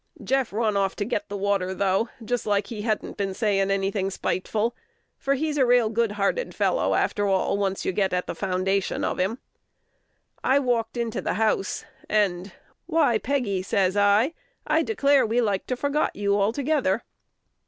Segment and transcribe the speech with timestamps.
[0.23, 3.91] Jeff run off to get the water, though, just like he hadn't been sayin' any
[3.91, 4.75] thing spiteful;
[5.15, 9.03] for he's a raal good hearted fellow, after all, once you get at the foundation
[9.05, 9.37] of him.
[10.43, 12.51] I walked into the house, and
[12.87, 14.33] "Why, Peggy," says I,
[14.65, 17.03] "I declare, we like to forgot you altogether."